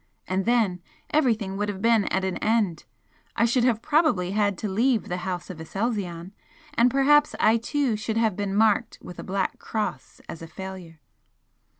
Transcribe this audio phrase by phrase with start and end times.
[0.27, 0.81] And then
[1.11, 2.85] everything would have been at an end!
[3.35, 6.31] I should have probably had to leave the House of Aselzion
[6.73, 10.99] and perhaps I too should have been marked with a black cross as a failure!